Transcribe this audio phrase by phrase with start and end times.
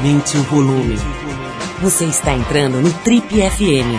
[0.00, 0.96] Aumente o volume.
[1.82, 3.92] Você está entrando no Trip FM.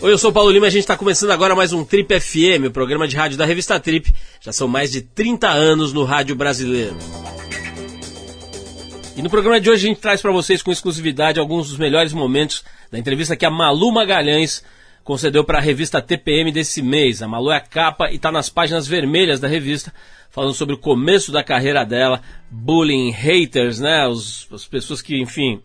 [0.00, 2.18] Oi, eu sou o Paulo Lima e a gente está começando agora mais um Trip
[2.18, 4.12] FM, o programa de rádio da revista Trip.
[4.40, 6.96] Já são mais de 30 anos no rádio brasileiro.
[9.16, 12.12] E no programa de hoje a gente traz para vocês com exclusividade alguns dos melhores
[12.12, 14.64] momentos da entrevista que a Malu Magalhães
[15.04, 17.22] concedeu para a revista TPM desse mês.
[17.22, 19.92] A Malu é a capa e está nas páginas vermelhas da revista,
[20.30, 22.20] falando sobre o começo da carreira dela,
[22.50, 24.06] bullying, haters, né?
[24.06, 25.60] Os, as pessoas que, enfim,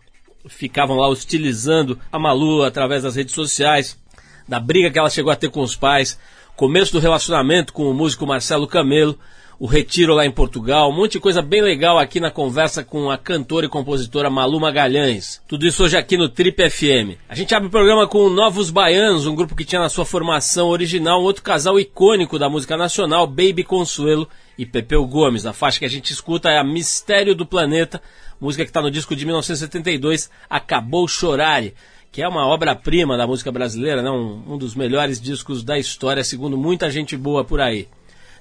[0.48, 3.98] ficavam lá hostilizando a Malu através das redes sociais,
[4.46, 6.18] da briga que ela chegou a ter com os pais,
[6.56, 9.18] começo do relacionamento com o músico Marcelo Camelo
[9.60, 13.10] o Retiro lá em Portugal, um monte de coisa bem legal aqui na conversa com
[13.10, 15.42] a cantora e compositora Malu Magalhães.
[15.48, 17.18] Tudo isso hoje aqui no Trip FM.
[17.28, 20.68] A gente abre o programa com Novos Baianos, um grupo que tinha na sua formação
[20.68, 25.44] original um outro casal icônico da música nacional, Baby Consuelo e Pepeu Gomes.
[25.44, 28.00] A faixa que a gente escuta é a Mistério do Planeta,
[28.40, 31.74] música que está no disco de 1972, Acabou Chorare
[32.10, 34.10] que é uma obra-prima da música brasileira, né?
[34.10, 37.86] um, um dos melhores discos da história, segundo muita gente boa por aí.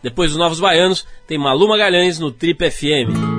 [0.01, 3.37] Depois dos Novos Baianos, tem Malu Magalhães no Trip FM.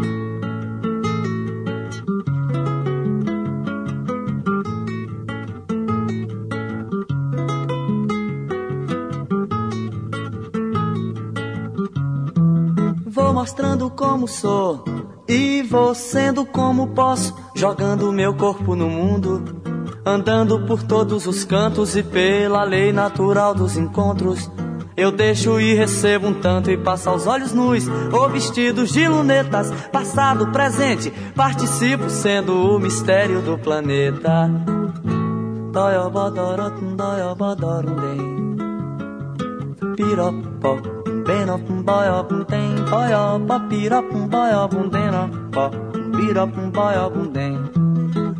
[13.06, 14.84] Vou mostrando como sou
[15.28, 19.62] e vou sendo como posso, jogando meu corpo no mundo,
[20.04, 24.50] andando por todos os cantos e pela lei natural dos encontros
[24.98, 29.70] eu deixo e recebo um tanto e passo aos olhos nus ou vestidos de lunetas,
[29.92, 34.50] passado, presente, participo sendo o mistério do planeta.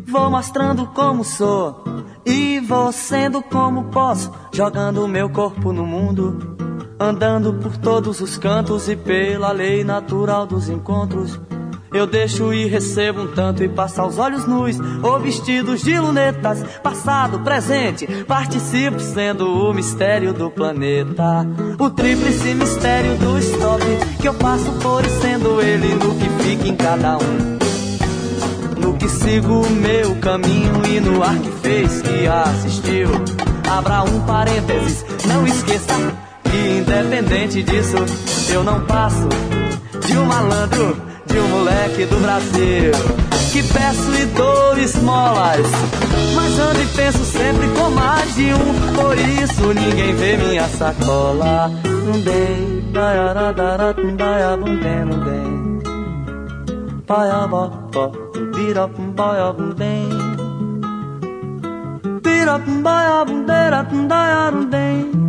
[0.05, 1.83] Vou mostrando como sou
[2.25, 6.48] e vou sendo como posso, jogando meu corpo no mundo,
[6.99, 11.39] andando por todos os cantos e pela lei natural dos encontros.
[11.91, 16.63] Eu deixo e recebo um tanto e passo aos olhos nus ou vestidos de lunetas,
[16.83, 21.47] passado, presente, participo sendo o mistério do planeta.
[21.79, 23.83] O tríplice mistério do stop
[24.21, 27.59] que eu passo por sendo ele no que fica em cada um
[28.79, 33.09] no que sigo o meu caminho e no ar que fez que assistiu.
[33.69, 37.97] Abra um parênteses, não esqueça que independente disso,
[38.51, 39.27] eu não passo
[40.05, 42.91] de um malandro, de um moleque do Brasil.
[43.51, 45.67] Que peço e dou esmolas,
[46.35, 48.93] mas ando e penso sempre com mais de um.
[48.95, 51.71] Por isso ninguém vê minha sacola.
[52.05, 55.49] Não dei, daiaradarat, daiabundem, não dei.
[57.07, 60.09] Paiabó, boy up and bem.
[62.49, 65.28] And boy up and bem.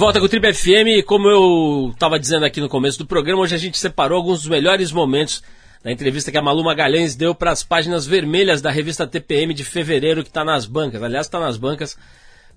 [0.03, 3.55] volta com o Trip FM como eu estava dizendo aqui no começo do programa, hoje
[3.55, 5.41] a gente separou alguns dos melhores momentos
[5.81, 9.63] da entrevista que a Malu Magalhães deu para as páginas vermelhas da revista TPM de
[9.63, 11.01] fevereiro que está nas bancas.
[11.01, 11.97] Aliás, está nas bancas,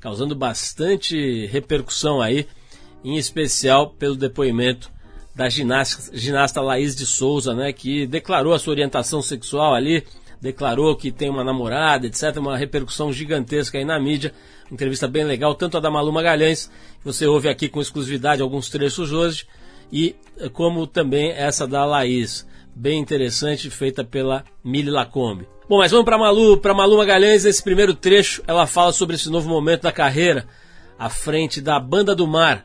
[0.00, 2.48] causando bastante repercussão aí,
[3.04, 4.90] em especial pelo depoimento
[5.32, 10.04] da ginasta, ginasta Laís de Souza, né, que declarou a sua orientação sexual ali,
[10.40, 12.38] declarou que tem uma namorada, etc.
[12.38, 14.34] Uma repercussão gigantesca aí na mídia
[14.70, 18.68] entrevista bem legal, tanto a da Malu Magalhães, que você ouve aqui com exclusividade alguns
[18.68, 19.46] trechos hoje,
[19.92, 25.48] e eh, como também essa da Laís, bem interessante, feita pela Mili Lacombe.
[25.68, 29.30] Bom, mas vamos para Malu, para Malu Magalhães, esse primeiro trecho, ela fala sobre esse
[29.30, 30.46] novo momento da carreira,
[30.98, 32.64] à frente da Banda do Mar,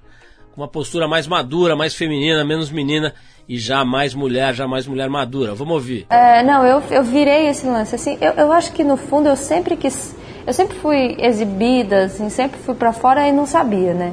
[0.54, 3.13] com uma postura mais madura, mais feminina, menos menina
[3.48, 5.54] e já mais mulher, já mais mulher madura.
[5.54, 6.06] Vamos ouvir.
[6.10, 7.96] É, não, eu, eu virei esse lance.
[7.96, 10.16] Assim, eu, eu acho que no fundo eu sempre quis
[10.46, 14.12] eu sempre fui exibida, assim, sempre fui para fora e não sabia, né?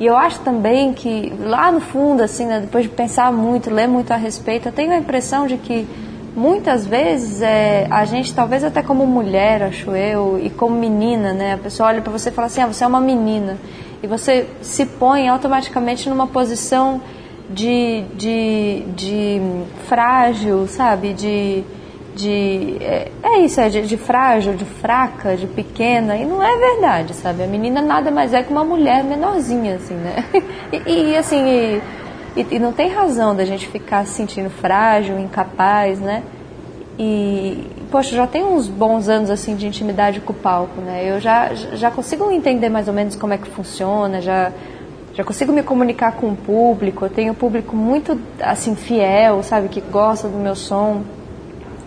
[0.00, 3.88] E eu acho também que lá no fundo, assim, né, depois de pensar muito, ler
[3.88, 5.86] muito a respeito, eu tenho a impressão de que
[6.36, 11.54] muitas vezes é, a gente, talvez até como mulher, acho eu, e como menina, né,
[11.54, 13.56] a pessoa olha para você e fala assim, ah, você é uma menina,
[14.00, 17.00] e você se põe automaticamente numa posição
[17.50, 19.40] de, de, de
[19.86, 21.64] frágil, sabe, de
[22.18, 26.56] de é, é isso, é de, de, frágil, de fraca, de pequena, e não é
[26.56, 27.44] verdade, sabe?
[27.44, 30.24] A menina nada mais é que uma mulher menorzinha, assim, né?
[30.86, 31.82] E, e assim, e,
[32.36, 36.24] e, e, não tem razão da gente ficar se sentindo frágil, incapaz, né?
[36.98, 41.08] E, poxa, já tem uns bons anos, assim, de intimidade com o palco, né?
[41.08, 44.52] Eu já, já consigo entender mais ou menos como é que funciona, já
[45.18, 49.68] já consigo me comunicar com o público, eu tenho um público muito assim fiel, sabe,
[49.68, 51.02] que gosta do meu som.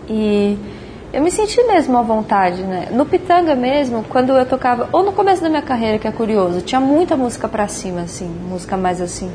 [0.06, 0.58] E
[1.14, 2.88] eu me senti mesmo à vontade, né?
[2.90, 6.60] No Pitanga mesmo, quando eu tocava, ou no começo da minha carreira, que é curioso,
[6.60, 9.32] tinha muita música pra cima, assim, música mais assim,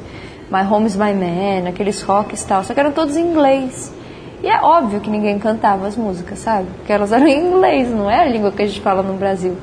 [0.51, 3.91] My Home's My Man, aqueles rocks e tal, só que eram todos em inglês.
[4.43, 6.67] E é óbvio que ninguém cantava as músicas, sabe?
[6.77, 9.57] Porque elas eram em inglês, não é a língua que a gente fala no Brasil.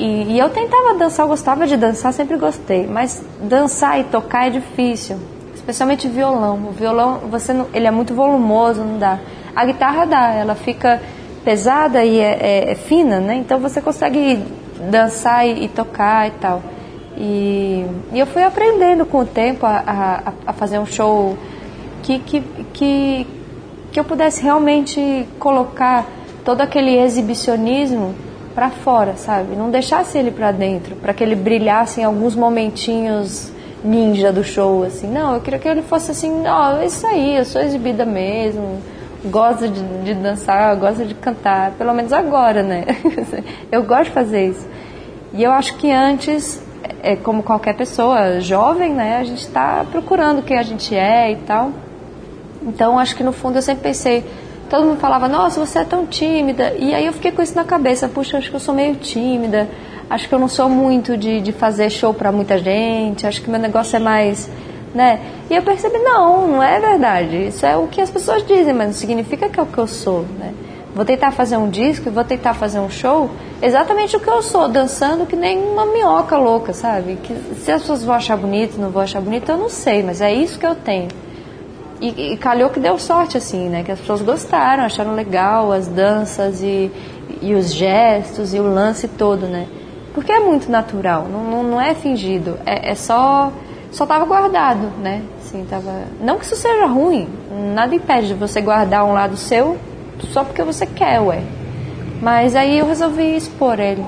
[0.00, 4.46] E, e eu tentava dançar, eu gostava de dançar, sempre gostei, mas dançar e tocar
[4.46, 5.18] é difícil,
[5.54, 6.68] especialmente violão.
[6.70, 9.18] O violão, você não, ele é muito volumoso, não dá.
[9.54, 11.02] A guitarra dá, ela fica
[11.44, 13.34] pesada e é, é, é fina, né?
[13.34, 14.42] Então você consegue
[14.90, 16.62] dançar e, e tocar e tal.
[17.14, 21.36] E, e, eu fui aprendendo com o tempo a, a, a fazer um show
[22.02, 22.40] que, que,
[22.72, 23.26] que,
[23.92, 26.06] que eu pudesse realmente colocar
[26.42, 28.14] todo aquele exibicionismo
[28.54, 29.56] para fora, sabe?
[29.56, 33.52] Não deixasse ele para dentro, para que ele brilhasse em alguns momentinhos
[33.82, 35.06] ninja do show, assim.
[35.06, 38.78] Não, eu queria que ele fosse assim, ó, oh, isso aí, eu sou exibida mesmo
[39.24, 42.84] gosta de, de dançar, gosta de cantar, pelo menos agora, né?
[43.70, 44.66] eu gosto de fazer isso.
[45.32, 46.62] E eu acho que antes,
[47.02, 51.36] é, como qualquer pessoa jovem, né, a gente está procurando quem a gente é e
[51.36, 51.70] tal.
[52.62, 54.24] Então, acho que no fundo eu sempre pensei,
[54.70, 56.74] todo mundo falava, nossa, você é tão tímida.
[56.78, 59.68] E aí eu fiquei com isso na cabeça, puxa, acho que eu sou meio tímida,
[60.08, 63.50] acho que eu não sou muito de, de fazer show para muita gente, acho que
[63.50, 64.48] meu negócio é mais
[64.94, 65.20] né?
[65.48, 67.46] E eu percebi, não, não é verdade.
[67.46, 69.86] Isso é o que as pessoas dizem, mas não significa que é o que eu
[69.86, 70.52] sou, né?
[70.92, 73.30] Vou tentar fazer um disco vou tentar fazer um show
[73.62, 77.16] exatamente o que eu sou, dançando que nem uma minhoca louca, sabe?
[77.22, 80.20] Que se as pessoas vão achar bonito, não vão achar bonito, eu não sei, mas
[80.20, 81.08] é isso que eu tenho.
[82.00, 83.82] E, e calhou que deu sorte, assim, né?
[83.82, 86.90] Que as pessoas gostaram, acharam legal as danças e,
[87.42, 89.66] e os gestos e o lance todo, né?
[90.14, 93.52] Porque é muito natural, não, não, não é fingido, é, é só
[93.92, 95.22] só estava guardado, né?
[95.40, 96.04] Assim, tava...
[96.20, 97.28] Não que isso seja ruim,
[97.74, 99.76] nada impede de você guardar um lado seu
[100.32, 101.42] só porque você quer, ué.
[102.22, 104.04] Mas aí eu resolvi expor ele.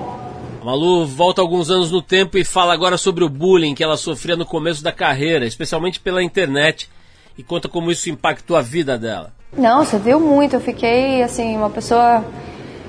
[0.61, 3.97] A Malu volta alguns anos no tempo e fala agora sobre o bullying que ela
[3.97, 6.89] sofria no começo da carreira, especialmente pela internet,
[7.37, 9.33] e conta como isso impactou a vida dela.
[9.57, 10.55] Não, você viu muito.
[10.55, 12.25] Eu fiquei, assim, uma pessoa.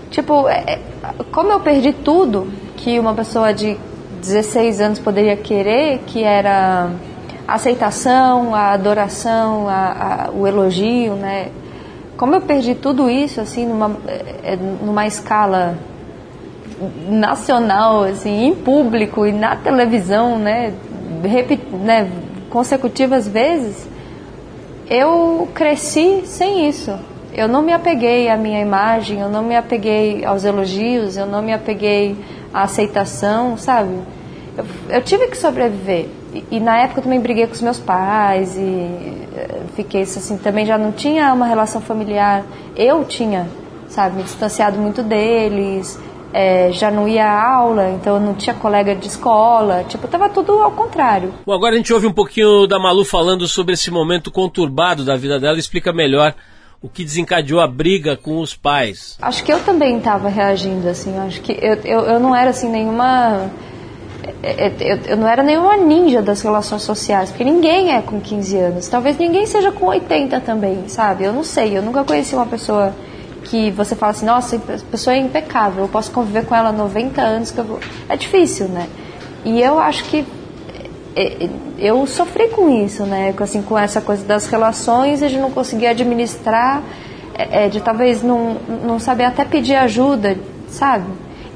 [0.09, 0.79] Tipo, é, é
[1.31, 3.77] como eu perdi tudo que uma pessoa de
[4.21, 6.91] 16 anos poderia querer, que era
[7.47, 11.50] a aceitação, a adoração, a, a, o elogio, né?
[12.15, 15.77] Como eu perdi tudo isso, assim, numa, é, é, numa escala
[17.09, 20.73] nacional, assim, em público e na televisão, né,
[21.23, 22.09] repet, né
[22.50, 23.88] consecutivas vezes,
[24.90, 26.94] eu cresci sem isso.
[27.34, 31.42] Eu não me apeguei à minha imagem, eu não me apeguei aos elogios, eu não
[31.42, 32.16] me apeguei
[32.54, 33.98] à aceitação, sabe?
[34.58, 36.08] eu, eu tive que sobreviver.
[36.34, 38.62] E, e, na época eu também briguei com os meus pais e
[39.36, 42.44] eh, fiquei assim, também já não tinha uma relação familiar.
[42.75, 43.48] Eu tinha,
[43.88, 46.00] sabe, me distanciado muito deles.
[46.34, 50.54] É, já não ia à aula, então não tinha colega de escola, tipo, tava tudo
[50.54, 51.32] ao contrário.
[51.46, 55.16] Bom, agora a gente ouve um pouquinho da Malu falando sobre esse momento conturbado da
[55.16, 56.34] vida dela, explica melhor
[56.82, 59.18] o que desencadeou a briga com os pais.
[59.22, 62.68] Acho que eu também estava reagindo, assim, acho que eu, eu, eu não era, assim,
[62.68, 63.50] nenhuma...
[64.42, 68.20] É, é, eu, eu não era nenhuma ninja das relações sociais, porque ninguém é com
[68.20, 68.88] 15 anos.
[68.88, 71.24] Talvez ninguém seja com 80 também, sabe?
[71.25, 72.94] Eu não sei, eu nunca conheci uma pessoa
[73.43, 74.59] que você fala assim, nossa, a
[74.91, 77.79] pessoa é impecável, eu posso conviver com ela 90 anos que eu vou...
[78.07, 78.88] É difícil, né?
[79.45, 80.25] E eu acho que
[81.15, 83.33] é, é, eu sofri com isso, né?
[83.39, 86.81] Assim, com essa coisa das relações e de não conseguir administrar,
[87.35, 90.38] é, de talvez não, não saber até pedir ajuda,
[90.69, 91.05] sabe?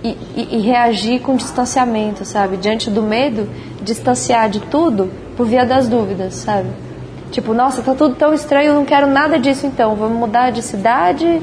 [0.03, 2.57] E, e, e, reagir com distanciamento, sabe?
[2.57, 3.49] Diante do medo,
[3.81, 6.69] distanciar de tudo por via das dúvidas, sabe?
[7.31, 10.61] Tipo, nossa, tá tudo tão estranho, eu não quero nada disso então, vamos mudar de
[10.61, 11.41] cidade,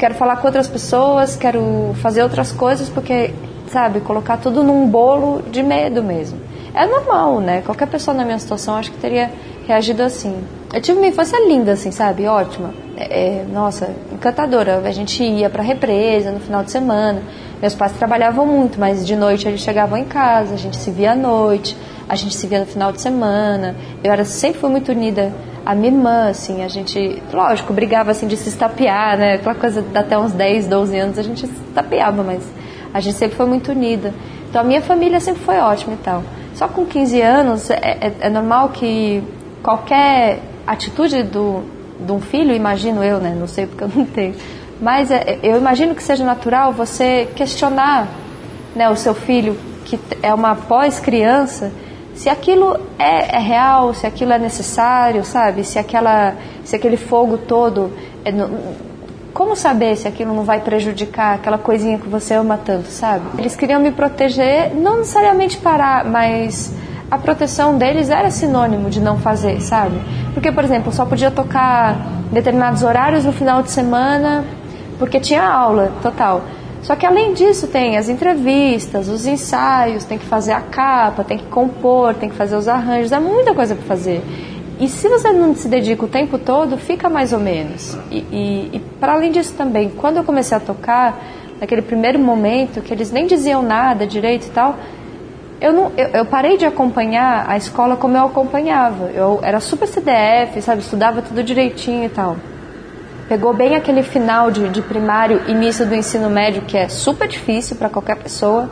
[0.00, 3.34] quero falar com outras pessoas, quero fazer outras coisas, porque,
[3.68, 6.40] sabe, colocar tudo num bolo de medo mesmo.
[6.72, 7.60] É normal, né?
[7.60, 9.30] Qualquer pessoa na minha situação acho que teria
[9.66, 10.42] reagido assim.
[10.72, 12.26] Eu tive uma infância linda, assim, sabe?
[12.26, 12.72] Ótima.
[12.96, 14.78] É, é, nossa, encantadora.
[14.78, 17.22] A gente ia pra represa no final de semana.
[17.60, 21.12] Meus pais trabalhavam muito, mas de noite eles chegavam em casa, a gente se via
[21.12, 21.76] à noite,
[22.08, 23.76] a gente se via no final de semana.
[24.02, 25.30] Eu era sempre fui muito unida
[25.64, 29.34] a minha irmã, assim, a gente, lógico, brigava assim de se estapear, né?
[29.34, 32.42] Aquela coisa até uns 10, 12 anos a gente se estapeava, mas
[32.92, 34.12] a gente sempre foi muito unida.
[34.48, 36.22] Então a minha família sempre foi ótima e tal.
[36.54, 39.22] Só com 15 anos é, é, é normal que
[39.62, 41.62] qualquer atitude do,
[41.98, 43.36] de um filho, imagino eu, né?
[43.38, 44.34] Não sei porque eu não tenho.
[44.80, 48.08] Mas é, eu imagino que seja natural você questionar
[48.74, 51.70] né, o seu filho, que é uma pós-criança,
[52.20, 55.64] se aquilo é, é, real, se aquilo é necessário, sabe?
[55.64, 57.90] Se, aquela, se aquele fogo todo.
[58.22, 58.74] É no,
[59.32, 63.24] como saber se aquilo não vai prejudicar aquela coisinha que você ama tanto, sabe?
[63.38, 66.74] Eles queriam me proteger, não necessariamente parar, mas
[67.10, 69.98] a proteção deles era sinônimo de não fazer, sabe?
[70.34, 71.96] Porque, por exemplo, só podia tocar
[72.30, 74.44] determinados horários no final de semana,
[74.98, 76.42] porque tinha aula total.
[76.82, 81.38] Só que além disso tem as entrevistas, os ensaios, tem que fazer a capa, tem
[81.38, 84.22] que compor, tem que fazer os arranjos, é muita coisa para fazer.
[84.78, 87.98] E se você não se dedica o tempo todo, fica mais ou menos.
[88.10, 91.22] E, e, e para além disso também, quando eu comecei a tocar,
[91.60, 94.76] naquele primeiro momento que eles nem diziam nada direito e tal,
[95.60, 99.10] eu, não, eu, eu, parei de acompanhar a escola como eu acompanhava.
[99.10, 102.36] Eu era super CDF, sabe, estudava tudo direitinho e tal
[103.30, 107.76] pegou bem aquele final de, de primário, início do ensino médio, que é super difícil
[107.76, 108.68] para qualquer pessoa.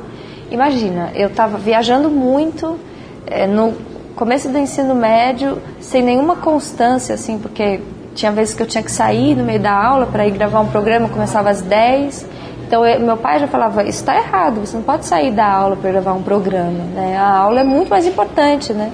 [0.50, 2.76] Imagina, eu estava viajando muito
[3.24, 3.72] é, no
[4.16, 7.80] começo do ensino médio, sem nenhuma constância, assim, porque
[8.16, 10.66] tinha vezes que eu tinha que sair no meio da aula para ir gravar um
[10.66, 12.26] programa, começava às 10.
[12.66, 15.76] Então eu, meu pai já falava, isso está errado, você não pode sair da aula
[15.76, 17.16] para gravar um programa, né?
[17.16, 18.90] A aula é muito mais importante, né?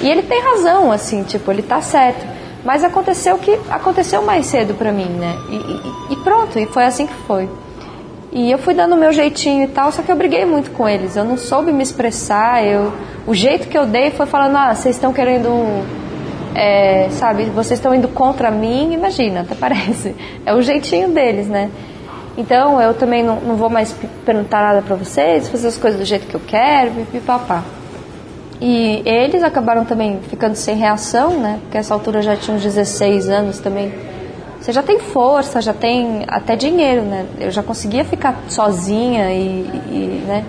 [0.00, 2.35] E ele tem razão, assim, tipo, ele está certo.
[2.66, 5.38] Mas aconteceu que aconteceu mais cedo para mim, né?
[5.48, 7.48] E, e, e, pronto, e foi assim que foi.
[8.32, 10.88] E eu fui dando o meu jeitinho e tal, só que eu briguei muito com
[10.88, 11.14] eles.
[11.14, 12.66] Eu não soube me expressar.
[12.66, 12.92] Eu,
[13.24, 15.48] o jeito que eu dei foi falando: ah, vocês estão querendo.
[16.56, 20.16] É, sabe, vocês estão indo contra mim, imagina, até parece.
[20.44, 21.70] É o jeitinho deles, né?
[22.36, 23.94] Então eu também não, não vou mais
[24.24, 27.62] perguntar nada para vocês, fazer as coisas do jeito que eu quero, pipipapá.
[28.60, 31.58] E eles acabaram também ficando sem reação, né?
[31.62, 33.92] Porque essa altura já tinha uns 16 anos também.
[34.60, 37.26] Você já tem força, já tem até dinheiro, né?
[37.38, 39.60] Eu já conseguia ficar sozinha e,
[39.90, 40.44] e né?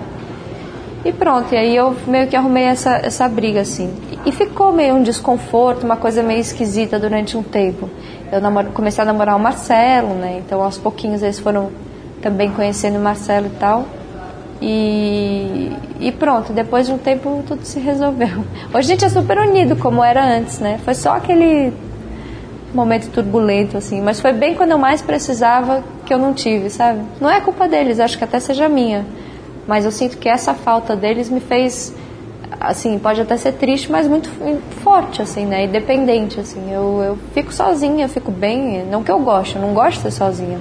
[1.05, 3.93] E pronto, e aí eu meio que arrumei essa, essa briga, assim.
[4.25, 7.89] E ficou meio um desconforto, uma coisa meio esquisita durante um tempo.
[8.31, 10.41] Eu namoro, comecei a namorar o Marcelo, né?
[10.43, 11.69] Então aos pouquinhos eles foram
[12.21, 13.85] também conhecendo o Marcelo e tal.
[14.61, 18.43] E, e pronto, depois de um tempo tudo se resolveu.
[18.73, 20.79] Hoje a gente é super unido, como era antes, né?
[20.83, 21.71] Foi só aquele
[22.73, 24.01] momento turbulento, assim.
[24.01, 27.01] Mas foi bem quando eu mais precisava que eu não tive, sabe?
[27.21, 29.05] Não é culpa deles, acho que até seja minha.
[29.67, 31.93] Mas eu sinto que essa falta deles me fez,
[32.59, 34.29] assim, pode até ser triste, mas muito
[34.81, 35.65] forte, assim, né?
[35.65, 36.71] Independente, assim.
[36.71, 38.85] Eu, eu fico sozinha, fico bem.
[38.85, 40.59] Não que eu goste, eu não gosto de ser sozinha.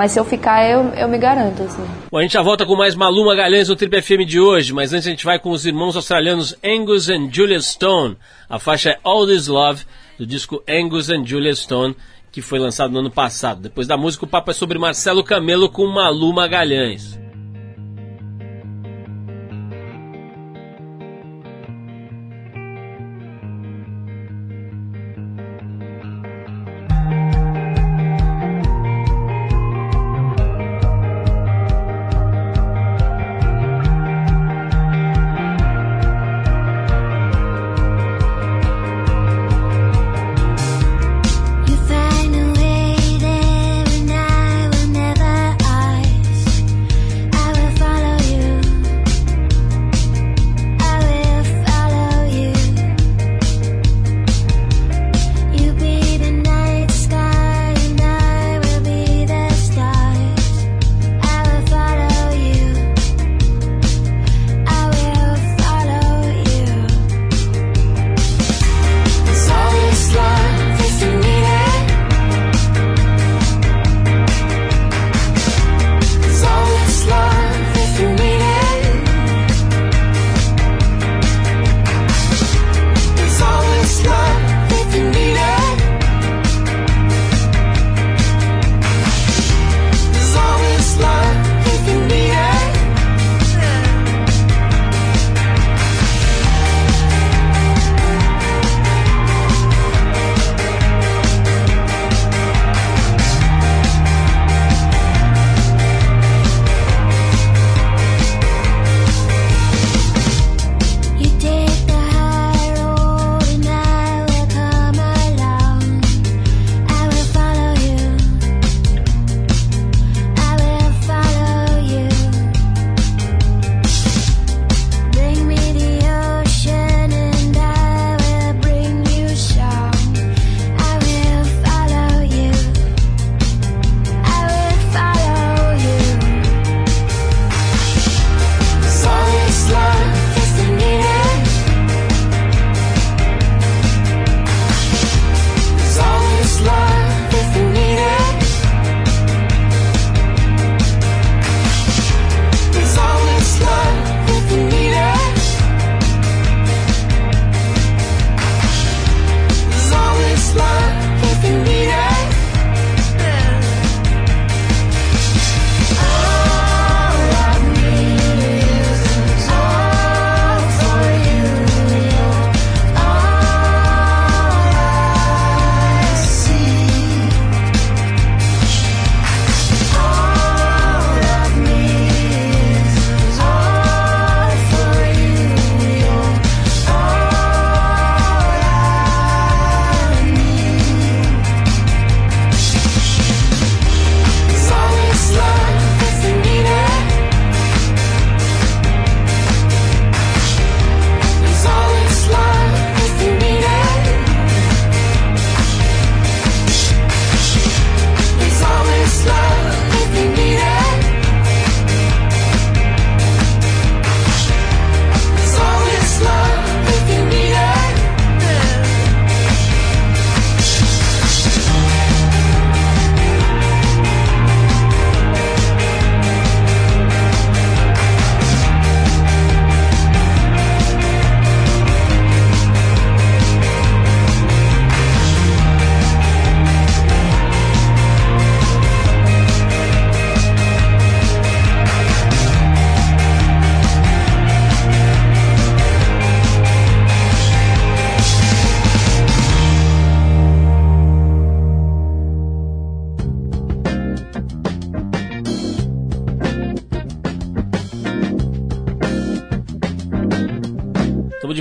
[0.00, 1.84] Mas se eu ficar, eu, eu me garanto, assim.
[2.10, 4.94] Bom, a gente já volta com mais Malu Magalhães no Triple FM de hoje, mas
[4.94, 8.16] antes a gente vai com os irmãos australianos Angus e Julia Stone.
[8.48, 9.84] A faixa é All This Love,
[10.18, 11.94] do disco Angus e Julia Stone,
[12.32, 13.60] que foi lançado no ano passado.
[13.60, 17.18] Depois da música, o papo é sobre Marcelo Camelo com Malu Magalhães.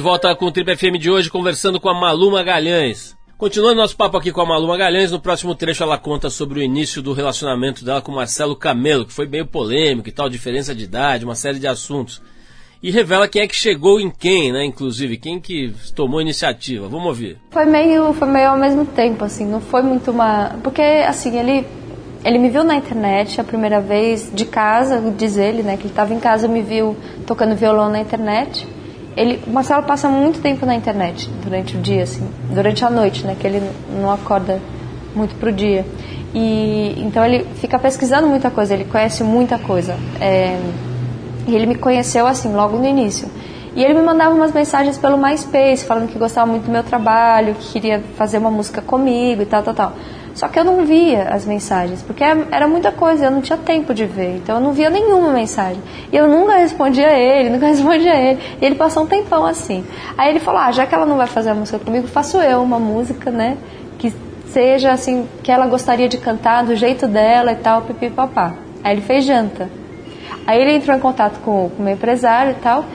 [0.09, 3.15] Volta com o Trip FM de hoje, conversando com a Malu Magalhães.
[3.37, 6.63] Continuando nosso papo aqui com a Malu Magalhães, no próximo trecho ela conta sobre o
[6.63, 10.83] início do relacionamento dela com Marcelo Camelo, que foi meio polêmico e tal, diferença de
[10.83, 12.23] idade, uma série de assuntos.
[12.81, 14.65] E revela quem é que chegou em quem, né?
[14.65, 16.87] Inclusive, quem que tomou a iniciativa.
[16.87, 17.37] Vamos ouvir.
[17.51, 20.55] Foi meio, foi meio ao mesmo tempo, assim, não foi muito uma.
[20.63, 21.67] Porque, assim, ele,
[22.25, 25.77] ele me viu na internet a primeira vez, de casa, diz ele, né?
[25.77, 28.67] Que ele estava em casa, me viu tocando violão na internet.
[29.19, 33.25] Ele, o Marcelo passa muito tempo na internet durante o dia, assim, durante a noite,
[33.25, 33.35] né?
[33.37, 33.61] Que ele
[34.01, 34.61] não acorda
[35.13, 35.85] muito pro dia.
[36.33, 39.97] E então ele fica pesquisando muita coisa, ele conhece muita coisa.
[40.21, 40.57] É,
[41.45, 43.27] ele me conheceu assim, logo no início.
[43.75, 47.55] E ele me mandava umas mensagens pelo MySpace, falando que gostava muito do meu trabalho,
[47.55, 49.93] que queria fazer uma música comigo e tal, tal, tal.
[50.39, 53.93] Só que eu não via as mensagens, porque era muita coisa, eu não tinha tempo
[53.93, 55.81] de ver, então eu não via nenhuma mensagem.
[56.13, 58.39] E eu nunca respondia a ele, nunca respondia a ele.
[58.61, 59.83] E ele passou um tempão assim.
[60.17, 62.63] Aí ele falou: ah, já que ela não vai fazer a música comigo, faço eu
[62.63, 63.57] uma música, né?
[63.97, 64.13] Que
[64.47, 68.53] seja assim, que ela gostaria de cantar do jeito dela e tal, pipi papá.
[68.81, 69.69] Aí ele fez janta.
[70.47, 72.85] Aí ele entrou em contato com o meu empresário e tal.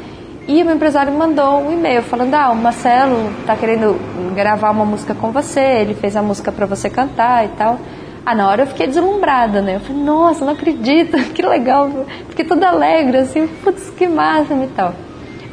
[0.46, 3.98] E o meu empresário mandou um e-mail falando: Ah, o Marcelo tá querendo
[4.35, 7.78] gravar uma música com você, ele fez a música para você cantar e tal.
[8.26, 9.76] Ah, na hora eu fiquei deslumbrada, né?
[9.76, 11.90] Eu falei: Nossa, não acredito, que legal.
[12.28, 14.94] Fiquei toda alegre, assim, putz, que massa e tal.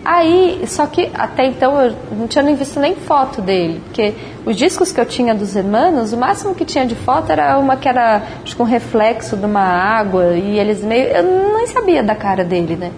[0.03, 4.57] Aí, só que até então eu não tinha nem visto nem foto dele, porque os
[4.57, 7.87] discos que eu tinha dos Hermanos, o máximo que tinha de foto era uma que
[7.87, 11.07] era acho que um reflexo de uma água e eles meio.
[11.07, 12.91] Eu nem sabia da cara dele, né?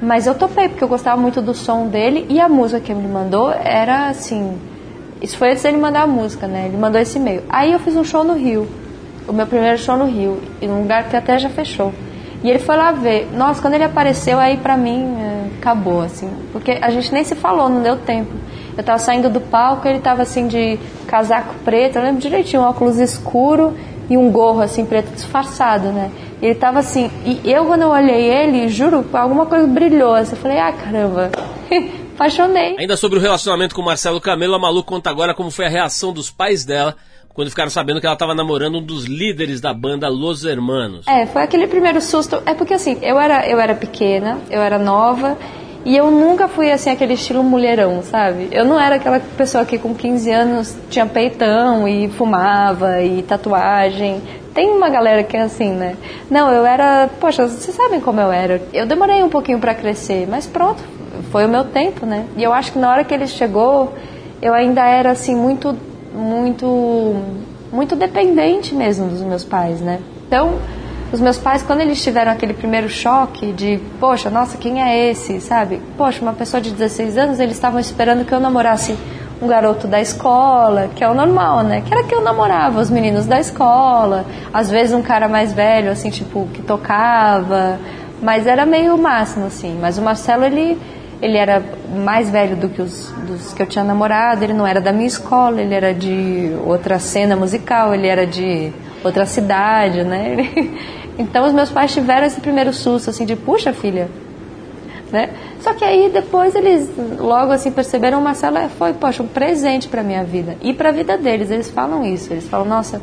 [0.00, 3.00] Mas eu topei, porque eu gostava muito do som dele e a música que ele
[3.00, 4.58] me mandou era assim.
[5.22, 6.66] Isso foi antes dele mandar a música, né?
[6.66, 7.42] Ele mandou esse e-mail.
[7.48, 8.68] Aí eu fiz um show no Rio,
[9.26, 11.92] o meu primeiro show no Rio, em um lugar que até já fechou.
[12.44, 13.28] E ele foi lá ver.
[13.32, 16.30] Nossa, quando ele apareceu, aí pra mim é, acabou, assim.
[16.52, 18.32] Porque a gente nem se falou, não deu tempo.
[18.76, 22.66] Eu tava saindo do palco, ele tava assim de casaco preto, eu lembro direitinho, um
[22.66, 23.74] óculos escuro
[24.08, 26.10] e um gorro assim preto disfarçado, né?
[26.40, 30.14] Ele tava assim, e eu quando eu olhei ele, juro, alguma coisa brilhou.
[30.14, 31.30] Assim, eu falei, ah, caramba.
[32.14, 32.76] Apaixonei.
[32.78, 35.68] Ainda sobre o relacionamento com o Marcelo Camelo, a Malu conta agora como foi a
[35.68, 36.96] reação dos pais dela
[37.36, 41.06] quando ficaram sabendo que ela estava namorando um dos líderes da banda Los Hermanos.
[41.06, 42.42] É, foi aquele primeiro susto.
[42.46, 45.36] É porque assim, eu era, eu era pequena, eu era nova.
[45.84, 48.48] E eu nunca fui assim, aquele estilo mulherão, sabe?
[48.50, 54.22] Eu não era aquela pessoa que com 15 anos tinha peitão e fumava e tatuagem.
[54.56, 55.98] Tem uma galera que é assim, né?
[56.30, 57.10] Não, eu era.
[57.20, 58.62] Poxa, vocês sabem como eu era.
[58.72, 60.82] Eu demorei um pouquinho para crescer, mas pronto,
[61.30, 62.24] foi o meu tempo, né?
[62.38, 63.92] E eu acho que na hora que ele chegou,
[64.40, 65.76] eu ainda era assim, muito
[66.14, 67.14] muito
[67.70, 70.00] muito dependente mesmo dos meus pais, né?
[70.26, 70.54] Então,
[71.12, 75.38] os meus pais, quando eles tiveram aquele primeiro choque de, poxa, nossa, quem é esse,
[75.38, 75.82] sabe?
[75.98, 78.96] Poxa, uma pessoa de 16 anos, eles estavam esperando que eu namorasse
[79.40, 81.82] um garoto da escola, que é o normal, né?
[81.84, 85.90] Que era que eu namorava os meninos da escola, às vezes um cara mais velho,
[85.90, 87.78] assim, tipo, que tocava,
[88.22, 89.78] mas era meio o máximo, assim.
[89.80, 90.78] Mas o Marcelo, ele
[91.20, 91.62] ele era
[91.96, 95.06] mais velho do que os dos que eu tinha namorado, ele não era da minha
[95.06, 98.70] escola, ele era de outra cena musical, ele era de
[99.02, 100.36] outra cidade, né?
[101.18, 104.08] então os meus pais tiveram esse primeiro susto assim de puxa filha,
[105.10, 105.30] né?
[105.60, 110.02] Só que aí depois eles logo assim perceberam o Marcelo foi, poxa, um presente para
[110.02, 111.50] minha vida e para a vida deles.
[111.50, 113.00] Eles falam isso, eles falam, nossa,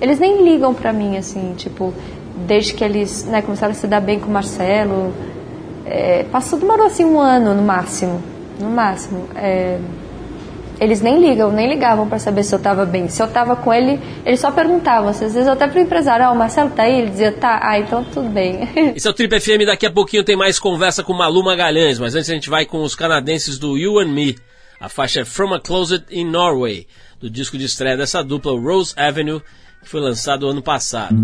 [0.00, 1.92] eles nem ligam para mim assim, tipo,
[2.46, 5.12] desde que eles, né, começaram a se dar bem com o Marcelo,
[5.84, 8.20] é, passou, demorou assim um ano no máximo.
[8.60, 9.24] No máximo.
[9.34, 9.78] É,
[10.80, 13.08] eles nem ligam, nem ligavam para saber se eu estava bem.
[13.08, 15.08] Se eu estava com ele, eles só perguntavam.
[15.08, 17.00] Às vezes até pro empresário, ah, o Marcelo tá aí?
[17.00, 18.68] Ele dizia, tá, ah, então tudo bem.
[18.94, 22.14] Esse é o Trip FM, daqui a pouquinho tem mais conversa com Malu Magalhães, mas
[22.14, 24.36] antes a gente vai com os canadenses do You and Me.
[24.78, 26.86] A faixa é From a Closet in Norway,
[27.18, 29.40] do disco de estreia dessa dupla Rose Avenue,
[29.82, 31.16] que foi lançado ano passado.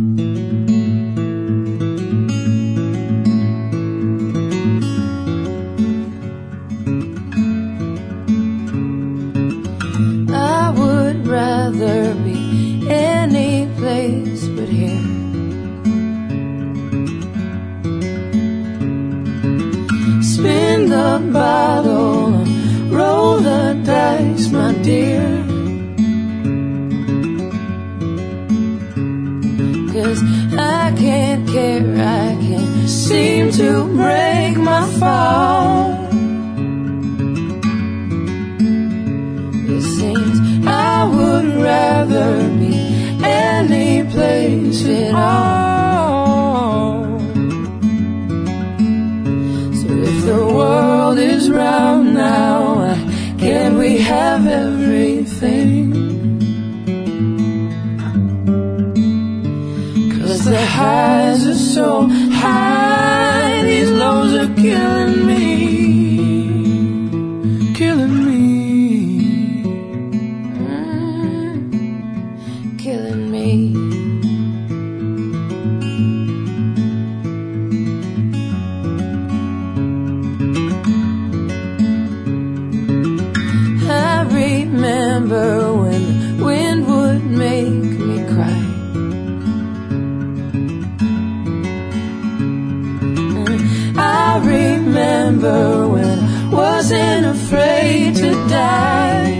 [95.42, 99.38] Remember when I wasn't afraid to die.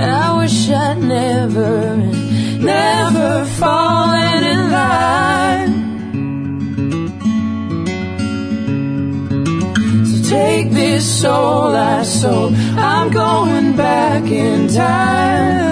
[0.00, 1.96] I wish I'd never,
[2.58, 5.74] never fallen in line.
[10.06, 12.54] So take this soul I sold.
[12.76, 15.68] I'm going back in time.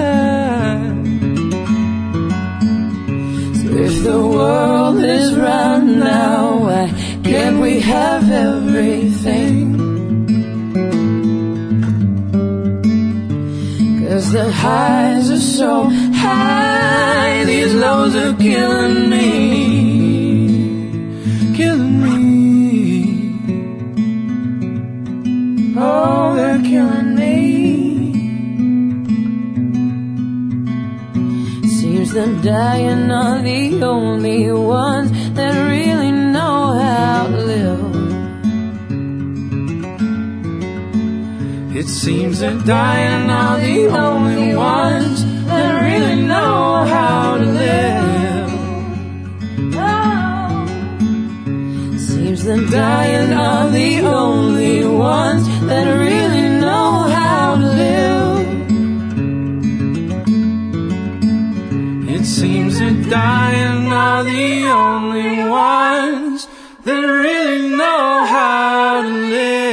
[3.55, 4.86] So if the world
[5.27, 6.87] is round now, why
[7.25, 9.59] can't we have everything?
[14.09, 15.91] Cause the highs are so
[16.25, 19.27] high, these lows are killing me.
[21.57, 22.21] Killing me.
[25.77, 27.37] Oh, they're killing me.
[31.79, 35.16] Seems that dying are the only ones
[41.87, 48.51] It seems that dying are the only ones that really know how to live.
[49.77, 50.67] Oh.
[51.97, 58.49] Seems that dying are the only ones that really know how to live.
[62.11, 66.49] It seems that dying are the only ones
[66.83, 69.66] that really know how to live.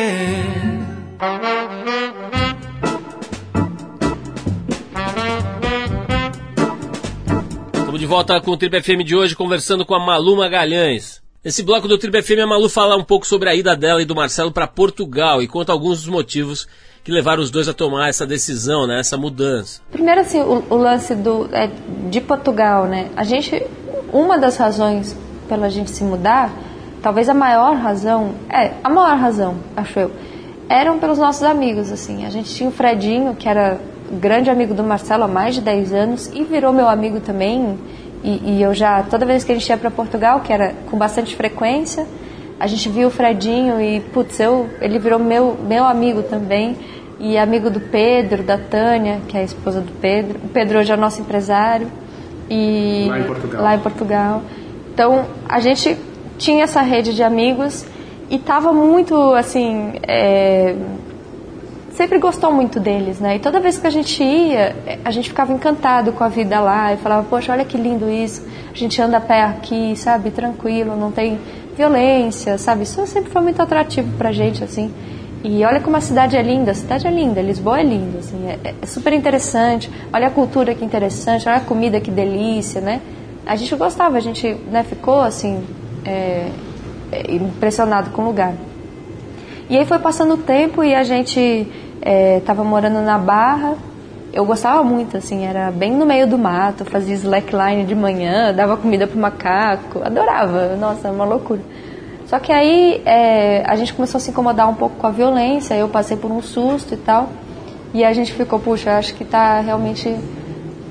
[8.14, 11.20] Volta com o Trip FM de hoje, conversando com a Malu Magalhães.
[11.44, 14.06] Nesse bloco do Trip FM, a Malu fala um pouco sobre a ida dela e
[14.06, 16.68] do Marcelo para Portugal e conta alguns dos motivos
[17.04, 19.82] que levaram os dois a tomar essa decisão, né, essa mudança.
[19.92, 21.72] Primeiro, assim, o, o lance do, é,
[22.12, 23.10] de Portugal, né?
[23.16, 23.66] A gente,
[24.12, 25.18] uma das razões
[25.50, 26.54] pela gente se mudar,
[27.02, 30.12] talvez a maior razão, é, a maior razão, acho eu,
[30.70, 32.28] eram pelos nossos amigos, assim.
[32.28, 33.80] A gente tinha o Fredinho, que era
[34.20, 37.80] grande amigo do Marcelo há mais de 10 anos e virou meu amigo também.
[38.24, 40.98] E, e eu já, toda vez que a gente ia para Portugal, que era com
[40.98, 42.08] bastante frequência,
[42.60, 46.78] a gente via o Fredinho e, putz, eu, ele virou meu, meu amigo também.
[47.20, 50.40] E amigo do Pedro, da Tânia, que é a esposa do Pedro.
[50.44, 51.88] O Pedro hoje é nosso empresário.
[52.50, 53.62] E Lá em Portugal.
[53.62, 54.42] Lá em Portugal.
[54.94, 55.98] Então, a gente
[56.38, 57.86] tinha essa rede de amigos
[58.30, 60.76] e tava muito, assim, é,
[61.94, 63.36] sempre gostou muito deles, né?
[63.36, 66.94] E toda vez que a gente ia, a gente ficava encantado com a vida lá
[66.94, 68.46] e falava, poxa, olha que lindo isso.
[68.72, 71.40] A gente anda a pé aqui, sabe, tranquilo, não tem
[71.76, 72.84] violência, sabe?
[72.84, 74.92] Isso sempre foi muito atrativo pra gente, assim.
[75.44, 78.48] E olha como a cidade é linda, a cidade é linda, Lisboa é linda, assim,
[78.48, 79.92] é, é super interessante.
[80.12, 83.02] Olha a cultura que interessante, olha a comida que delícia, né?
[83.46, 85.62] A gente gostava, a gente né, ficou assim
[86.06, 86.48] é,
[87.12, 88.54] é, impressionado com o lugar.
[89.70, 91.68] E aí foi passando o tempo e a gente
[92.04, 93.76] estava morando na Barra.
[94.34, 98.76] Eu gostava muito, assim, era bem no meio do mato, fazia slackline de manhã, dava
[98.76, 101.62] comida pro macaco, adorava, nossa, uma loucura.
[102.26, 105.76] Só que aí é, a gente começou a se incomodar um pouco com a violência,
[105.76, 107.30] eu passei por um susto e tal,
[107.94, 110.18] e a gente ficou, puxa, acho que tá realmente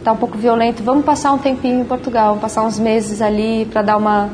[0.05, 3.67] tá um pouco violento, vamos passar um tempinho em Portugal, vamos passar uns meses ali
[3.73, 4.31] para dar uma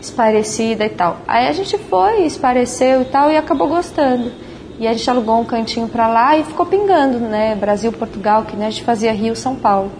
[0.00, 1.18] esparecida e tal.
[1.28, 4.45] Aí a gente foi, espareceu e tal, e acabou gostando.
[4.78, 7.54] E a gente alugou um cantinho para lá e ficou pingando, né?
[7.54, 9.90] Brasil, Portugal, que né, a gente fazia Rio, São Paulo.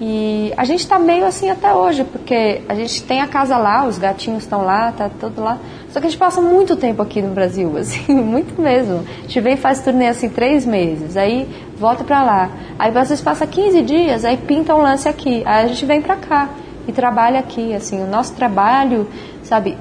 [0.00, 3.86] E a gente está meio assim até hoje, porque a gente tem a casa lá,
[3.86, 5.58] os gatinhos estão lá, tá tudo lá.
[5.90, 9.04] Só que a gente passa muito tempo aqui no Brasil, assim, muito mesmo.
[9.18, 12.50] A gente vem e faz turnê assim três meses, aí volta para lá.
[12.78, 15.42] Aí às vezes passa 15 dias, aí pinta um lance aqui.
[15.46, 16.50] Aí a gente vem para cá
[16.88, 18.02] e trabalha aqui, assim.
[18.02, 19.08] O nosso trabalho,
[19.44, 19.78] sabe,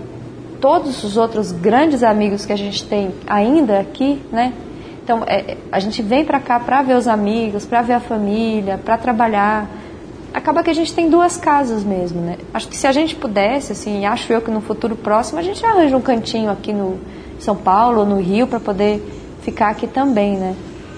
[0.64, 4.54] todos os outros grandes amigos que a gente tem ainda aqui, né?
[5.04, 8.78] Então, é, a gente vem para cá para ver os amigos, para ver a família,
[8.78, 9.70] para trabalhar.
[10.34, 12.38] Acaba que a gente tem duas casas mesmo, né?
[12.54, 15.66] Acho que se a gente pudesse, assim, acho eu que no futuro próximo a gente
[15.66, 16.98] arranja um cantinho aqui no
[17.40, 19.04] São Paulo ou no Rio para poder
[19.42, 20.56] ficar aqui também, né?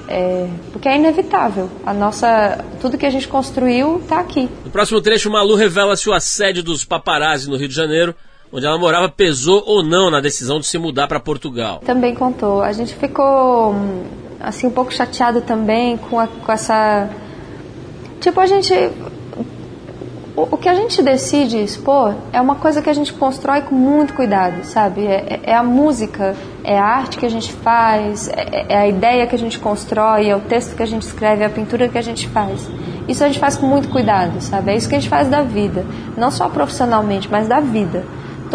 [0.08, 1.71] É, porque é inevitável.
[1.84, 4.47] A nossa, tudo que a gente construiu está aqui.
[4.63, 8.13] No próximo trecho, Malu revela se o assédio dos paparazzi no Rio de Janeiro,
[8.52, 11.82] onde ela morava, pesou ou não na decisão de se mudar para Portugal.
[11.86, 12.62] Também contou.
[12.62, 13.76] A gente ficou
[14.40, 17.10] assim um pouco chateado também com, a, com essa
[18.20, 18.74] tipo a gente
[20.36, 24.14] o, que a gente decide expor é uma coisa que a gente constrói com muito
[24.14, 25.06] cuidado, sabe?
[25.06, 28.88] É, é, é a música, é a arte que a gente faz, é, é, a
[28.88, 31.88] ideia que a gente constrói, é o texto que a gente escreve, é a pintura
[31.88, 32.70] que a gente faz.
[33.08, 34.72] Isso a gente faz com muito cuidado, sabe?
[34.72, 35.86] É isso que a gente faz da vida,
[36.18, 38.04] não só profissionalmente, mas da vida.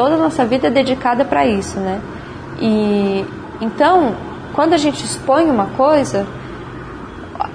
[0.00, 2.00] Toda a nossa vida é dedicada para isso, né?
[2.58, 3.22] E
[3.60, 4.14] então,
[4.54, 6.26] quando a gente expõe uma coisa,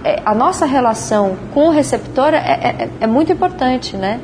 [0.03, 4.19] é, a nossa relação com o receptor é, é, é muito importante, né?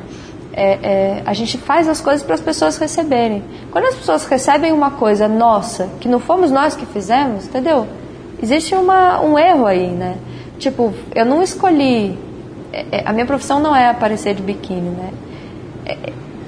[0.52, 3.42] É, é, a gente faz as coisas para as pessoas receberem.
[3.72, 7.88] Quando as pessoas recebem uma coisa nossa, que não fomos nós que fizemos, entendeu?
[8.40, 10.14] Existe uma, um erro aí, né?
[10.60, 12.16] Tipo, eu não escolhi.
[12.72, 15.10] É, a minha profissão não é aparecer de biquíni, né?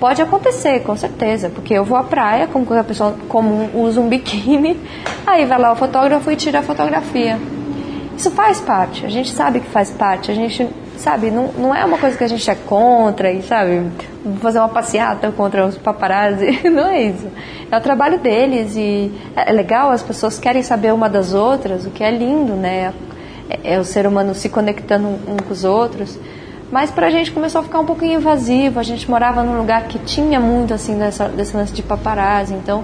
[0.04, 4.06] Pode acontecer, com certeza, porque eu vou à praia, como qualquer pessoa comum usa um
[4.06, 4.78] biquíni,
[5.26, 7.38] aí vai lá o fotógrafo e tira a fotografia.
[8.14, 11.82] Isso faz parte, a gente sabe que faz parte, a gente sabe, não, não é
[11.86, 13.82] uma coisa que a gente é contra e sabe,
[14.42, 17.26] fazer uma passeata contra os paparazzi, não é isso.
[17.72, 21.90] É o trabalho deles e é legal, as pessoas querem saber uma das outras, o
[21.90, 22.92] que é lindo, né?
[23.48, 26.18] É, é o ser humano se conectando um com os outros.
[26.74, 29.96] Mas pra gente começou a ficar um pouquinho invasivo, a gente morava num lugar que
[29.96, 32.82] tinha muito assim dessa, desse lance de paparazzi, então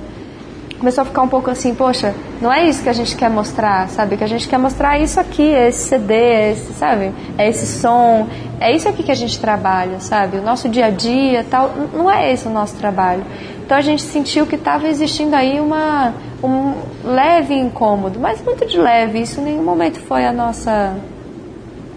[0.79, 3.89] começou a ficar um pouco assim, poxa, não é isso que a gente quer mostrar,
[3.89, 4.17] sabe?
[4.17, 7.13] Que a gente quer mostrar isso aqui, é esse CD, é esse, sabe?
[7.37, 8.29] É esse som,
[8.61, 10.37] é isso aqui que a gente trabalha, sabe?
[10.39, 13.25] O nosso dia a dia, tal, não é esse o nosso trabalho.
[13.67, 18.79] Então a gente sentiu que estava existindo aí uma um leve incômodo, mas muito de
[18.79, 19.21] leve.
[19.21, 20.95] Isso em nenhum momento foi a nossa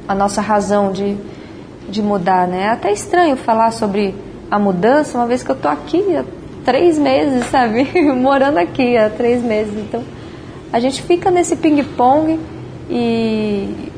[0.08, 1.15] a nossa razão de
[1.89, 2.63] de mudar, né?
[2.63, 4.15] É até estranho falar sobre
[4.50, 6.04] a mudança, uma vez que eu tô aqui
[6.63, 7.88] três meses, sabe?
[8.15, 9.74] Morando aqui há três meses.
[9.76, 10.04] Então,
[10.72, 12.39] a gente fica nesse ping-pong
[12.89, 13.91] e,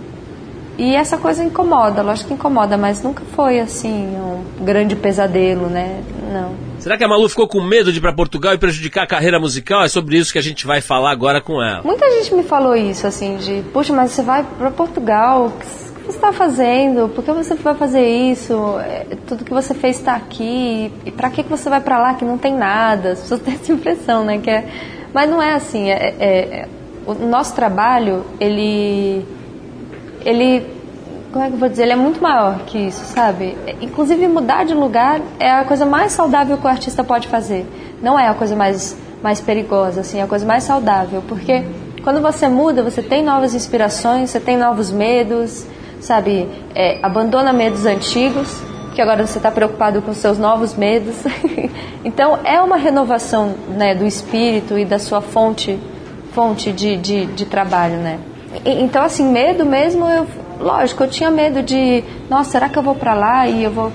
[0.78, 6.02] e essa coisa incomoda, lógico que incomoda, mas nunca foi assim um grande pesadelo, né?
[6.32, 6.54] Não.
[6.80, 9.40] Será que a Malu ficou com medo de ir para Portugal e prejudicar a carreira
[9.40, 9.84] musical?
[9.84, 11.82] É sobre isso que a gente vai falar agora com ela.
[11.84, 15.52] Muita gente me falou isso, assim, de, puxa, mas você vai para Portugal,
[16.06, 17.10] você está fazendo?
[17.10, 18.54] Por que você vai fazer isso?
[18.80, 20.92] É, tudo que você fez está aqui.
[21.06, 23.12] E para que você vai para lá que não tem nada?
[23.12, 24.38] As pessoas têm essa impressão, né?
[24.38, 24.68] Que é...
[25.14, 25.90] Mas não é assim.
[25.90, 26.68] É, é, é,
[27.06, 29.26] o nosso trabalho, ele,
[30.26, 30.66] ele,
[31.32, 31.84] como é que eu vou dizer?
[31.84, 33.58] Ele é muito maior que isso, sabe?
[33.82, 37.66] Inclusive mudar de lugar é a coisa mais saudável que o artista pode fazer.
[38.02, 41.64] Não é a coisa mais mais perigosa, assim, é a coisa mais saudável, porque
[42.04, 45.66] quando você muda, você tem novas inspirações, você tem novos medos,
[46.06, 46.48] sabe?
[46.74, 48.62] É, abandona medos antigos,
[48.94, 51.16] que agora você está preocupado com seus novos medos.
[52.06, 55.78] então é uma renovação né, do espírito e da sua fonte,
[56.34, 58.20] fonte de, de, de trabalho, né?
[58.64, 60.28] E, então assim medo mesmo, eu,
[60.60, 63.92] lógico, eu tinha medo de, nossa, será que eu vou para lá e eu vou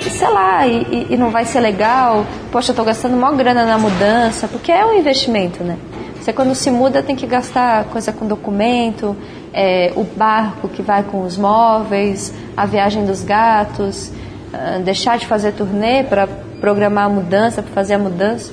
[0.00, 3.76] sei lá, e, e, não vai ser legal, poxa, eu estou gastando maior grana na
[3.76, 5.76] mudança, porque é um investimento, né?
[6.18, 9.14] Você quando se muda tem que gastar coisa com documento,
[9.52, 14.12] é, o barco que vai com os móveis, a viagem dos gatos,
[14.52, 16.26] uh, deixar de fazer turnê para
[16.60, 18.52] programar a mudança, para fazer a mudança.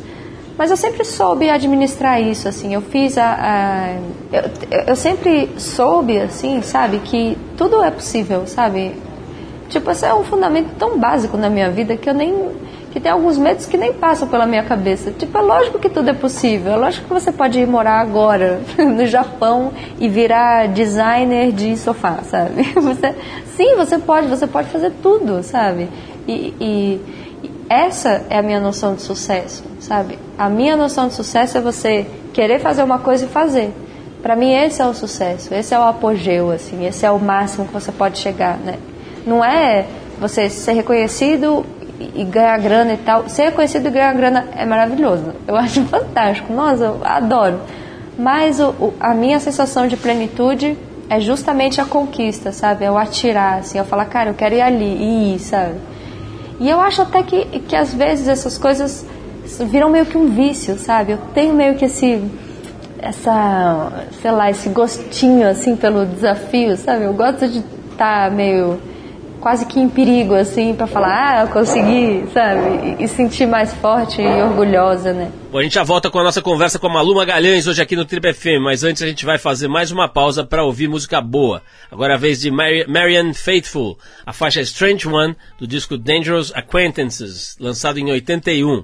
[0.57, 2.73] Mas eu sempre soube administrar isso, assim.
[2.73, 3.95] Eu fiz a, a
[4.31, 8.95] eu, eu sempre soube, assim, sabe, que tudo é possível, sabe.
[9.69, 12.33] Tipo, esse é um fundamento tão básico na minha vida que eu nem
[12.91, 15.11] que tem alguns medos que nem passam pela minha cabeça.
[15.11, 16.73] Tipo, é lógico que tudo é possível.
[16.73, 22.19] É lógico que você pode ir morar agora no Japão e virar designer de sofá,
[22.23, 22.63] sabe?
[22.87, 23.15] Você,
[23.55, 25.89] sim, você pode, você pode fazer tudo, sabe?
[26.27, 27.01] E, e,
[27.43, 30.17] e essa é a minha noção de sucesso, sabe?
[30.37, 33.73] A minha noção de sucesso é você querer fazer uma coisa e fazer.
[34.21, 37.65] Para mim esse é o sucesso, esse é o apogeu, assim, esse é o máximo
[37.65, 38.75] que você pode chegar, né?
[39.25, 39.85] Não é
[40.19, 41.65] você ser reconhecido
[41.99, 43.27] e ganhar grana e tal.
[43.27, 45.33] Ser reconhecido e ganhar grana é maravilhoso.
[45.47, 46.53] Eu acho fantástico.
[46.53, 47.59] Nossa, eu adoro.
[48.17, 50.77] Mas o, o, a minha sensação de plenitude
[51.09, 52.85] é justamente a conquista, sabe?
[52.85, 55.75] É o atirar, assim, eu falar, cara, eu quero ir ali, e ir, sabe?
[56.59, 59.05] E eu acho até que, que às vezes essas coisas
[59.69, 61.13] viram meio que um vício, sabe?
[61.13, 62.21] Eu tenho meio que esse,
[62.99, 67.03] essa, sei lá, esse gostinho, assim, pelo desafio, sabe?
[67.03, 67.59] Eu gosto de
[67.91, 68.79] estar tá meio
[69.47, 73.01] quase que em perigo, assim, para falar, ah, eu consegui, sabe?
[73.01, 75.31] E, sentir mais forte e orgulhosa, né?
[75.49, 77.95] Bom, a gente já volta com a nossa conversa com a Malu Magalhães hoje aqui
[77.95, 81.21] no Triple FM, mas antes a gente vai fazer mais uma pausa para ouvir música
[81.21, 81.61] boa.
[81.89, 86.51] Agora é a vez de Mary, Marianne Faithful, a faixa Strange One do disco Dangerous
[86.53, 88.83] Acquaintances, lançado em 81.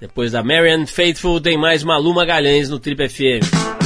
[0.00, 3.77] Depois da Marianne Faithful tem mais Malu Magalhães no Triple FM.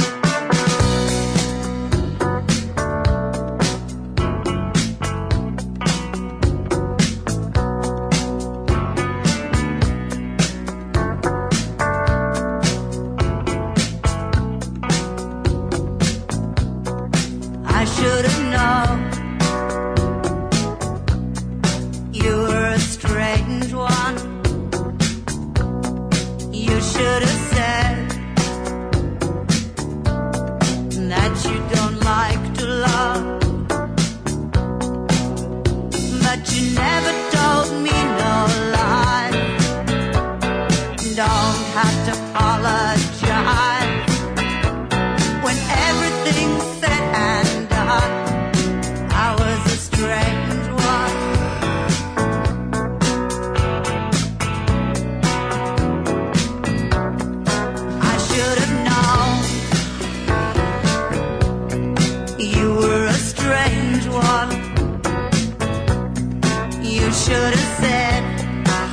[66.83, 68.23] You should have said,
[68.67, 68.91] ah,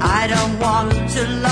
[0.00, 1.47] I don't want to love.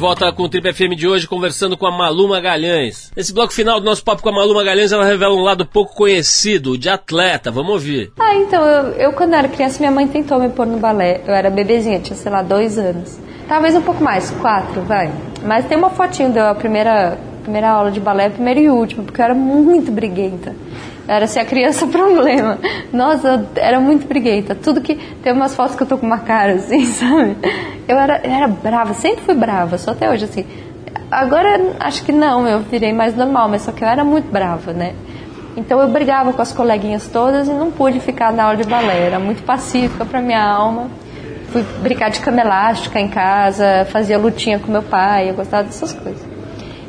[0.00, 3.12] Volta com o Trip FM de hoje, conversando com a Malu Magalhães.
[3.14, 5.94] Nesse bloco final do nosso papo com a Malu Magalhães, ela revela um lado pouco
[5.94, 7.50] conhecido, de atleta.
[7.50, 8.10] Vamos ouvir.
[8.18, 11.20] Ah, então, eu, eu quando era criança, minha mãe tentou me pôr no balé.
[11.26, 13.18] Eu era bebezinha, tinha, sei lá, dois anos.
[13.46, 15.12] Talvez um pouco mais, quatro, vai.
[15.44, 19.24] Mas tem uma fotinho da primeira, primeira aula de balé, primeira e última, porque eu
[19.26, 20.56] era muito briguenta.
[21.10, 22.56] Era ser a criança problema.
[22.92, 24.54] Nossa, eu era muito briguenta.
[24.54, 24.94] Tudo que.
[24.94, 27.36] Tem umas fotos que eu tô com uma cara assim, sabe?
[27.88, 30.46] Eu era, eu era brava, sempre fui brava, só até hoje assim.
[31.10, 34.72] Agora acho que não, eu virei mais normal, mas só que eu era muito brava,
[34.72, 34.94] né?
[35.56, 39.06] Então eu brigava com as coleguinhas todas e não pude ficar na aula de balé.
[39.06, 40.86] Era muito pacífica para minha alma.
[41.48, 45.92] Fui brincar de cama elástica em casa, fazia lutinha com meu pai, eu gostava dessas
[45.92, 46.24] coisas.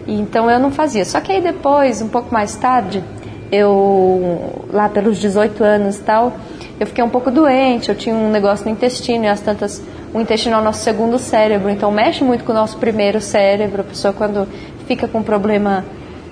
[0.05, 1.03] E, então eu não fazia.
[1.05, 3.03] Só que aí depois, um pouco mais tarde,
[3.51, 6.33] eu lá pelos 18 anos e tal,
[6.79, 9.81] eu fiquei um pouco doente, eu tinha um negócio no intestino e as tantas
[10.13, 13.81] o intestino é o nosso segundo cérebro, então mexe muito com o nosso primeiro cérebro.
[13.81, 14.47] A pessoa quando
[14.85, 15.85] fica com um problema,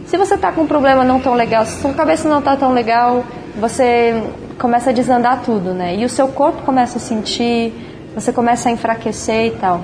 [0.05, 2.73] se você está com um problema não tão legal, se sua cabeça não está tão
[2.73, 3.23] legal,
[3.55, 4.21] você
[4.59, 5.95] começa a desandar tudo, né?
[5.95, 7.73] E o seu corpo começa a sentir,
[8.13, 9.81] você começa a enfraquecer e tal.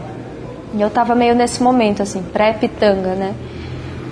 [0.73, 3.33] E eu estava meio nesse momento assim, pré-pitanga, né?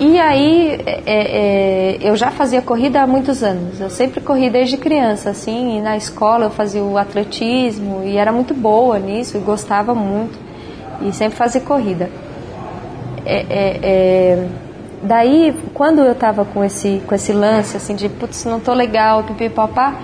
[0.00, 3.80] E aí é, é, eu já fazia corrida há muitos anos.
[3.80, 8.54] Eu sempre corri desde criança, assim, na escola eu fazia o atletismo e era muito
[8.54, 10.38] boa nisso e gostava muito.
[11.00, 12.10] E sempre fazia corrida.
[13.24, 14.48] É, é, é
[15.02, 19.22] daí, quando eu estava com esse, com esse lance, assim, de putz, não tô legal,
[19.22, 19.94] pipipopá,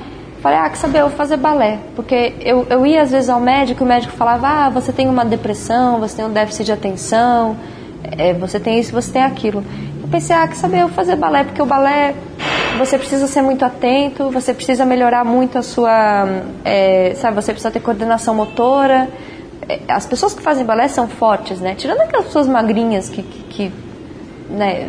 [0.41, 1.79] Falei, ah, quer saber, eu vou fazer balé.
[1.95, 5.07] Porque eu, eu ia às vezes ao médico e o médico falava, ah, você tem
[5.07, 7.57] uma depressão, você tem um déficit de atenção,
[8.03, 9.65] é, você tem isso, você tem aquilo.
[10.03, 12.15] Eu pensei, ah, quer saber, eu fazer balé, porque o balé
[12.79, 16.27] você precisa ser muito atento, você precisa melhorar muito a sua.
[16.65, 19.09] É, sabe, você precisa ter coordenação motora.
[19.69, 21.75] É, as pessoas que fazem balé são fortes, né?
[21.75, 23.73] Tirando aquelas pessoas magrinhas que, que, que
[24.51, 24.89] né,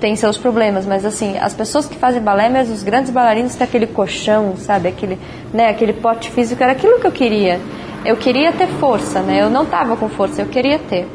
[0.00, 3.66] tem seus problemas, mas assim, as pessoas que fazem balé, mesmo os grandes bailarinos têm
[3.66, 5.18] aquele colchão, sabe, aquele,
[5.52, 7.60] né, aquele pote físico, era aquilo que eu queria.
[8.04, 9.42] Eu queria ter força, né?
[9.42, 11.06] Eu não estava com força, eu queria ter.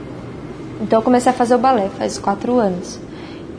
[0.82, 3.00] Então eu comecei a fazer o balé faz quatro anos.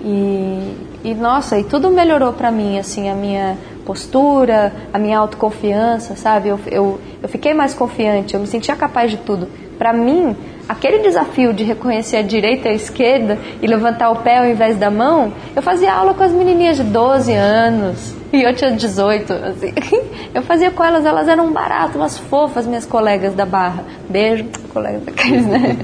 [0.04, 6.16] E, e nossa, e tudo melhorou para mim, assim, a minha postura, a minha autoconfiança,
[6.16, 6.48] sabe?
[6.48, 9.48] Eu, eu, eu fiquei mais confiante, eu me sentia capaz de tudo.
[9.78, 10.36] Para mim,
[10.68, 14.76] aquele desafio de reconhecer a direita e a esquerda e levantar o pé ao invés
[14.76, 19.32] da mão, eu fazia aula com as menininhas de 12 anos e eu tinha 18.
[19.32, 19.72] Assim.
[20.34, 23.82] Eu fazia com elas, elas eram baratas, umas fofas, minhas colegas da Barra.
[24.06, 25.76] Beijo, colegas daqueles, né?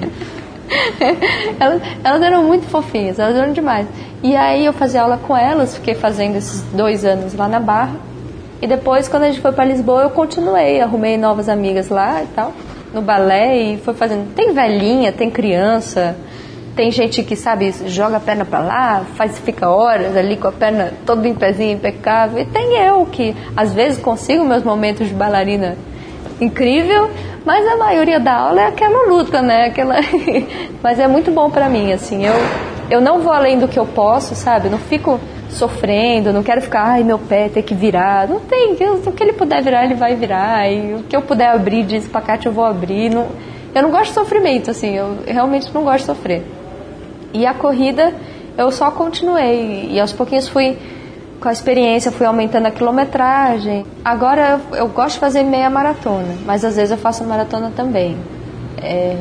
[1.61, 3.87] elas, elas eram muito fofinhas, elas eram demais.
[4.23, 7.97] E aí eu fazia aula com elas, fiquei fazendo esses dois anos lá na Barra.
[8.61, 12.27] E depois, quando a gente foi para Lisboa, eu continuei, arrumei novas amigas lá e
[12.29, 12.53] tal
[12.93, 14.35] no balé e foi fazendo.
[14.35, 16.16] Tem velhinha, tem criança,
[16.77, 20.53] tem gente que, sabe, joga a perna para lá, faz, fica horas ali com a
[20.53, 22.41] perna todo em pezinho, impecável.
[22.41, 25.77] E tem eu que, às vezes, consigo meus momentos de bailarina
[26.41, 27.11] incrível,
[27.45, 29.66] mas a maioria da aula é aquela luta, né?
[29.66, 29.97] Aquela...
[30.82, 32.24] mas é muito bom para mim, assim.
[32.24, 32.34] Eu,
[32.90, 34.68] eu não vou além do que eu posso, sabe?
[34.68, 35.18] não fico
[35.49, 38.28] sofrendo, não quero ficar, ai, meu pé tem que virar.
[38.28, 40.70] Não tem, o que ele puder virar, ele vai virar.
[40.70, 43.11] E o que eu puder abrir de espacate, eu vou abrir.
[43.11, 43.26] Não,
[43.74, 46.43] eu não gosto de sofrimento, assim, eu realmente não gosto de sofrer.
[47.32, 48.12] E a corrida,
[48.57, 49.88] eu só continuei.
[49.90, 50.76] E aos pouquinhos fui,
[51.43, 53.84] com a experiência, fui aumentando a quilometragem.
[54.05, 58.16] Agora eu, eu gosto de fazer meia maratona, mas às vezes eu faço maratona também.
[58.80, 59.16] É,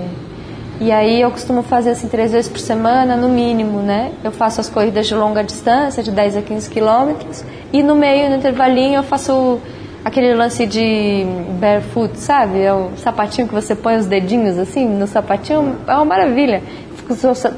[0.79, 4.11] e aí eu costumo fazer assim três vezes por semana, no mínimo, né?
[4.23, 7.43] Eu faço as corridas de longa distância, de 10 a 15 quilômetros,
[7.73, 9.59] e no meio, no intervalinho, eu faço
[10.03, 11.25] aquele lance de
[11.59, 12.61] barefoot, sabe?
[12.61, 16.61] É o sapatinho que você põe os dedinhos assim no sapatinho, é uma maravilha.
[17.09, 17.51] o, seu,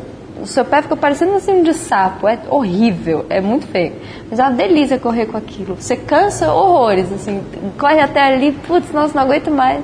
[0.43, 3.95] o seu pé fica parecendo assim de sapo, é horrível, é muito feio.
[4.29, 5.75] Mas é uma delícia correr com aquilo.
[5.75, 7.41] Você cansa horrores, assim,
[7.79, 9.83] corre até ali, putz, nossa, não aguento mais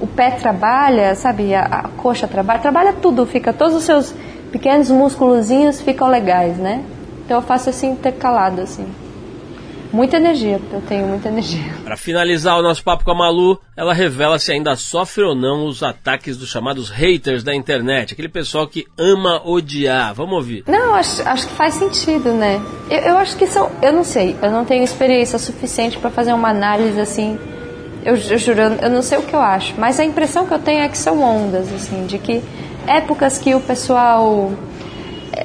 [0.00, 4.14] o pé trabalha, sabe, a, a, coxa trabalha, trabalha tudo, fica todos os seus
[4.52, 6.84] pequenos músculozinhos ficam legais, né?
[7.24, 8.86] Então eu faço assim intercalado assim.
[9.92, 11.64] Muita energia, eu tenho muita energia.
[11.84, 15.66] Para finalizar o nosso papo com a Malu, ela revela se ainda sofre ou não
[15.66, 20.14] os ataques dos chamados haters da internet, aquele pessoal que ama odiar.
[20.14, 20.64] Vamos ouvir.
[20.66, 22.60] Não, acho, acho que faz sentido, né?
[22.90, 26.32] Eu, eu acho que são, eu não sei, eu não tenho experiência suficiente para fazer
[26.32, 27.38] uma análise assim
[28.04, 30.58] eu, eu juro, eu não sei o que eu acho, mas a impressão que eu
[30.58, 32.42] tenho é que são ondas, assim, de que
[32.86, 34.52] épocas que o pessoal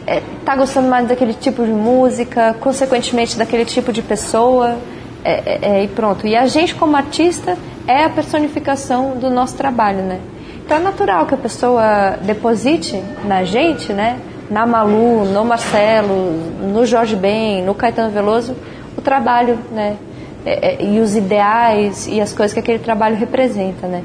[0.08, 4.78] é, tá gostando mais daquele tipo de música, consequentemente daquele tipo de pessoa,
[5.24, 6.28] é, é, é, e pronto.
[6.28, 10.20] E a gente, como artista, é a personificação do nosso trabalho, né?
[10.66, 14.20] Então é natural que a pessoa deposite na gente, né?
[14.50, 16.32] Na Malu, no Marcelo,
[16.62, 18.56] no Jorge Ben, no Caetano Veloso,
[18.98, 19.98] o trabalho, né?
[20.78, 24.04] e os ideais e as coisas que aquele trabalho representa, né?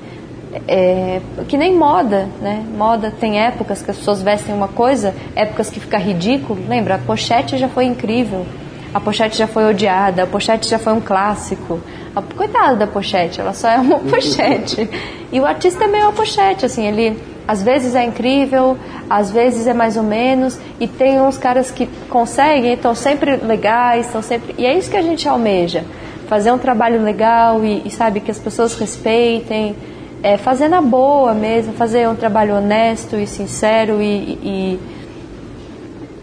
[0.66, 2.64] É, que nem moda, né?
[2.76, 6.58] Moda tem épocas que as pessoas vestem uma coisa, épocas que fica ridículo.
[6.66, 6.94] Lembra?
[6.94, 8.46] A pochete já foi incrível,
[8.92, 11.80] a pochete já foi odiada, a pochete já foi um clássico.
[12.16, 14.88] A, coitada da pochete, ela só é uma pochete.
[15.30, 18.76] E o artista é meio uma pochete, assim, ele às vezes é incrível,
[19.08, 24.06] às vezes é mais ou menos, e tem uns caras que conseguem, estão sempre legais,
[24.06, 24.54] estão sempre.
[24.58, 25.84] E é isso que a gente almeja
[26.28, 29.74] fazer um trabalho legal e, e sabe que as pessoas respeitem,
[30.22, 34.78] é, fazer na boa mesmo, fazer um trabalho honesto e sincero e,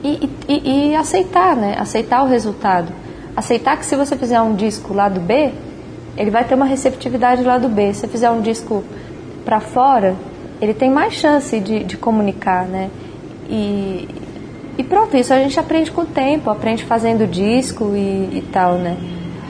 [0.03, 1.75] e, e, e aceitar, né?
[1.79, 2.91] Aceitar o resultado.
[3.35, 5.51] Aceitar que se você fizer um disco lá do B,
[6.17, 7.93] ele vai ter uma receptividade lá do B.
[7.93, 8.83] Se você fizer um disco
[9.43, 10.15] para fora,
[10.61, 12.89] ele tem mais chance de, de comunicar, né?
[13.49, 14.07] E,
[14.77, 18.73] e pronto, isso a gente aprende com o tempo, aprende fazendo disco e, e tal,
[18.73, 18.97] né?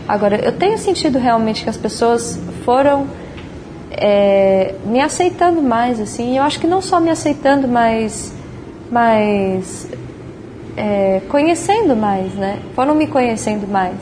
[0.07, 3.07] Agora, eu tenho sentido realmente que as pessoas foram
[3.97, 6.37] é, me aceitando mais, assim.
[6.37, 8.33] Eu acho que não só me aceitando, mas,
[8.91, 9.87] mas
[10.75, 12.59] é, conhecendo mais, né?
[12.75, 13.95] Foram me conhecendo mais.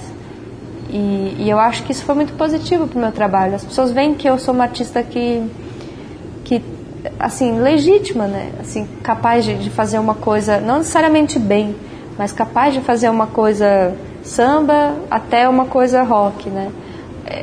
[0.89, 3.55] E, e eu acho que isso foi muito positivo para o meu trabalho.
[3.55, 5.43] As pessoas veem que eu sou uma artista que,
[6.43, 6.61] que
[7.19, 8.51] assim, legítima, né?
[8.59, 11.75] Assim, capaz de, de fazer uma coisa, não necessariamente bem,
[12.17, 16.71] mas capaz de fazer uma coisa samba até uma coisa rock, né?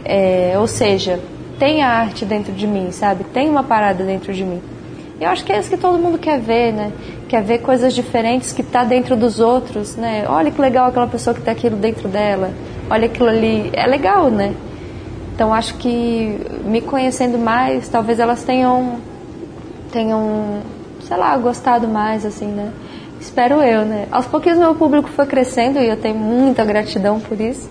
[0.04, 1.20] É, ou seja,
[1.60, 3.22] tem a arte dentro de mim, sabe?
[3.22, 4.62] Tem uma parada dentro de mim.
[5.20, 6.90] Eu acho que é isso que todo mundo quer ver, né?
[7.28, 10.24] Quer ver coisas diferentes que tá dentro dos outros, né?
[10.26, 12.50] Olha que legal aquela pessoa que tá aquilo dentro dela.
[12.88, 13.70] Olha aquilo ali.
[13.74, 14.54] É legal, né?
[15.34, 18.98] Então acho que me conhecendo mais, talvez elas tenham
[19.92, 20.60] tenham,
[21.02, 22.72] sei lá, gostado mais assim, né?
[23.20, 24.06] Espero eu, né?
[24.10, 27.68] Aos pouquinhos meu público foi crescendo e eu tenho muita gratidão por isso.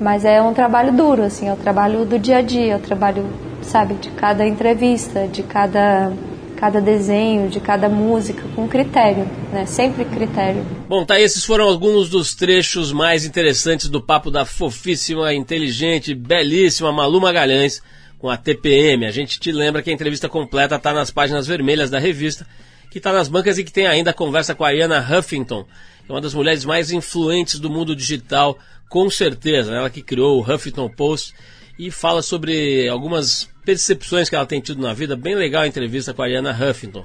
[0.00, 2.80] Mas é um trabalho duro, assim, é o trabalho do dia a dia, é o
[2.80, 3.24] trabalho,
[3.62, 6.12] sabe, de cada entrevista, de cada
[6.56, 9.66] cada desenho, de cada música, com critério, né?
[9.66, 10.64] Sempre critério.
[10.88, 16.90] Bom, tá, esses foram alguns dos trechos mais interessantes do papo da fofíssima, inteligente, belíssima
[16.90, 17.82] Malu Magalhães
[18.18, 19.04] com a TPM.
[19.04, 22.46] A gente te lembra que a entrevista completa está nas páginas vermelhas da revista,
[22.94, 25.66] que está nas bancas e que tem ainda a conversa com a Ariana Huffington,
[26.08, 28.56] é uma das mulheres mais influentes do mundo digital,
[28.88, 29.74] com certeza.
[29.74, 31.34] Ela que criou o Huffington Post
[31.76, 35.16] e fala sobre algumas percepções que ela tem tido na vida.
[35.16, 37.04] Bem legal a entrevista com a Ariana Huffington.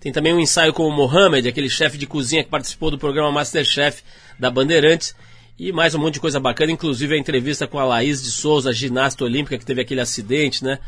[0.00, 3.30] Tem também um ensaio com o Mohamed, aquele chefe de cozinha que participou do programa
[3.30, 4.02] Masterchef
[4.38, 5.14] da Bandeirantes.
[5.58, 8.72] E mais um monte de coisa bacana, inclusive a entrevista com a Laís de Souza,
[8.72, 10.78] ginasta olímpica que teve aquele acidente, né?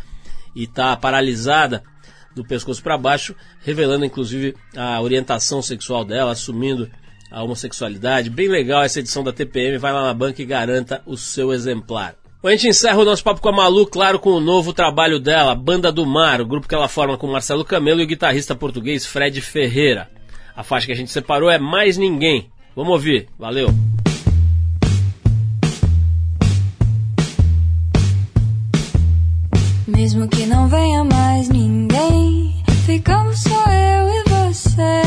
[0.56, 1.82] E está paralisada
[2.34, 6.90] do pescoço para baixo, revelando inclusive a orientação sexual dela, assumindo
[7.30, 8.30] a homossexualidade.
[8.30, 12.14] Bem legal essa edição da TPM, vai lá na banca e garanta o seu exemplar.
[12.42, 15.54] A gente encerra o nosso papo com a Malu, claro, com o novo trabalho dela,
[15.54, 19.04] Banda do Mar, o grupo que ela forma com Marcelo Camelo e o guitarrista português
[19.04, 20.08] Fred Ferreira.
[20.56, 22.50] A faixa que a gente separou é Mais Ninguém.
[22.74, 23.68] Vamos ouvir, valeu!
[29.86, 31.79] Mesmo que não venha mais ninguém,
[32.90, 35.02] ficamos só eu e você.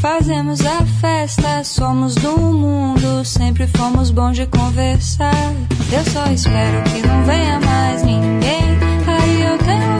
[0.00, 5.54] Fazemos a festa, somos do mundo, sempre fomos bons de conversar.
[5.92, 8.78] Eu só espero que não venha mais ninguém.
[9.06, 9.99] Aí eu tenho